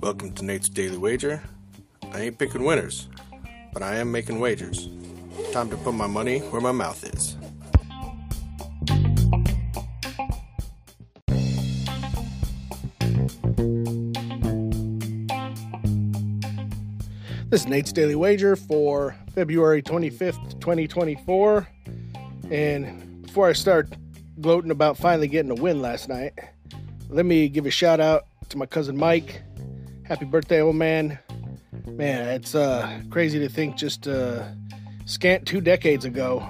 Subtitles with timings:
[0.00, 1.42] Welcome to Nate's Daily Wager.
[2.12, 3.08] I ain't picking winners,
[3.74, 4.88] but I am making wagers.
[5.52, 7.36] Time to put my money where my mouth is.
[17.50, 21.68] This is Nate's Daily Wager for February 25th, 2024.
[22.50, 23.92] And before I start
[24.40, 26.32] gloating about finally getting a win last night,
[27.08, 29.42] let me give a shout out to my cousin Mike.
[30.04, 31.18] Happy birthday, old man.
[31.86, 34.44] Man, it's uh, crazy to think just uh,
[35.06, 36.46] scant two decades ago,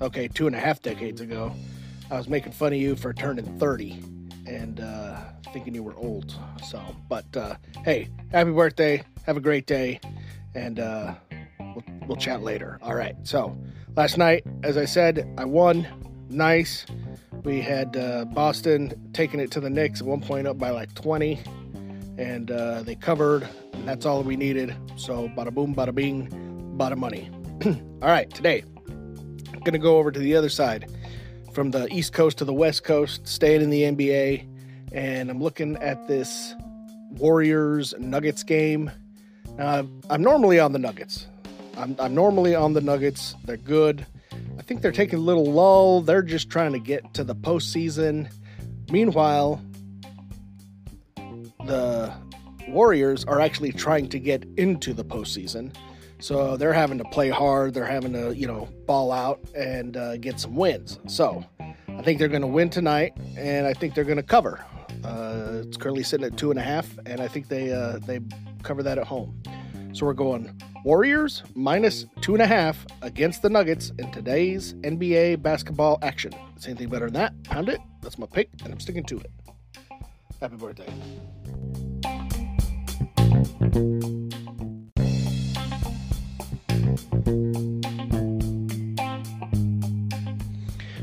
[0.00, 1.52] okay, two and a half decades ago,
[2.10, 4.02] I was making fun of you for turning 30
[4.46, 5.20] and uh,
[5.52, 6.34] thinking you were old.
[6.64, 9.02] So, but uh, hey, happy birthday.
[9.26, 10.00] Have a great day.
[10.54, 11.14] And uh,
[11.60, 12.78] we'll, we'll chat later.
[12.82, 13.14] All right.
[13.24, 13.56] So,
[13.96, 15.86] last night, as I said, I won.
[16.28, 16.86] Nice.
[17.44, 20.94] We had uh, Boston taking it to the Knicks at one point up by like
[20.94, 21.40] 20.
[22.18, 23.48] And uh, they covered.
[23.72, 24.74] And that's all we needed.
[24.96, 26.28] So, bada boom, bada bing,
[26.76, 27.30] bada money.
[28.02, 28.28] all right.
[28.30, 28.64] Today,
[29.52, 30.90] I'm to go over to the other side
[31.52, 34.46] from the East Coast to the West Coast, staying in the NBA,
[34.92, 36.54] and I'm looking at this
[37.10, 38.90] Warriors Nuggets game.
[39.56, 41.26] Now, I'm normally on the Nuggets.
[41.76, 43.34] I'm, I'm normally on the Nuggets.
[43.44, 44.06] They're good.
[44.58, 46.00] I think they're taking a little lull.
[46.02, 48.30] They're just trying to get to the postseason.
[48.90, 49.62] Meanwhile,
[51.66, 52.12] the
[52.68, 55.74] Warriors are actually trying to get into the postseason.
[56.20, 57.74] So they're having to play hard.
[57.74, 60.98] They're having to, you know, ball out and uh, get some wins.
[61.06, 64.64] So I think they're going to win tonight, and I think they're going to cover.
[65.04, 68.20] Uh, it's currently sitting at two and a half, and I think they uh, they
[68.62, 69.40] cover that at home.
[69.92, 75.42] So we're going Warriors minus two and a half against the Nuggets in today's NBA
[75.42, 76.32] basketball action.
[76.56, 77.44] It's anything better than that?
[77.44, 77.78] Pound it.
[78.00, 79.30] That's my pick, and I'm sticking to it.
[80.40, 80.86] Happy birthday.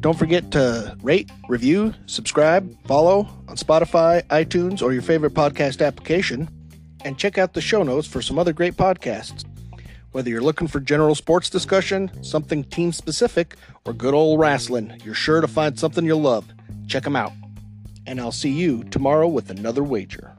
[0.00, 6.48] Don't forget to rate, review, subscribe, follow on Spotify, iTunes, or your favorite podcast application,
[7.04, 9.45] and check out the show notes for some other great podcasts.
[10.16, 13.54] Whether you're looking for general sports discussion, something team specific,
[13.84, 16.46] or good old wrestling, you're sure to find something you'll love.
[16.86, 17.32] Check them out.
[18.06, 20.32] And I'll see you tomorrow with another wager.